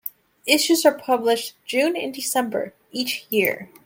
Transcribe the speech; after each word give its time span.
Issues 0.47 0.83
are 0.83 0.97
published 0.97 1.53
June 1.63 1.95
and 1.95 2.11
December 2.11 2.73
each 2.91 3.27
year. 3.29 3.69